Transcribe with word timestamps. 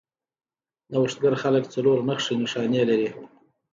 نوښتګر 0.91 1.33
خلک 1.43 1.63
څلور 1.73 1.97
نښې 2.07 2.33
نښانې 2.41 2.83
لري. 2.89 3.09